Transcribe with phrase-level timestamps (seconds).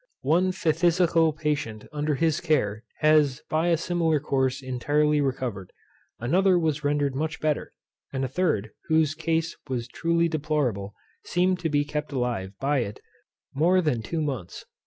[0.23, 5.71] One Phthisical patient under his care has by a similar course intirely recovered;
[6.19, 7.71] another was rendered much better;
[8.11, 12.99] and a third, whose case was truly deplorable, seemed to be kept alive by it
[13.53, 14.65] more than two months.